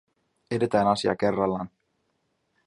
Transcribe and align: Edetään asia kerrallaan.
Edetään 0.51 0.87
asia 0.87 1.15
kerrallaan. 1.15 1.69